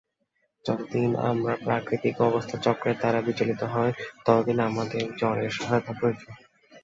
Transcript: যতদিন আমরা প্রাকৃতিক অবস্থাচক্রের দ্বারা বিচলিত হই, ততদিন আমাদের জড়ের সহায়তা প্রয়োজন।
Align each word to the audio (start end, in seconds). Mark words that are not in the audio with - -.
যতদিন 0.65 1.09
আমরা 1.25 1.53
প্রাকৃতিক 1.63 2.15
অবস্থাচক্রের 2.21 2.95
দ্বারা 2.97 3.19
বিচলিত 3.21 3.61
হই, 3.65 3.91
ততদিন 4.25 4.57
আমাদের 4.69 5.03
জড়ের 5.17 5.51
সহায়তা 5.51 5.91
প্রয়োজন। 5.99 6.31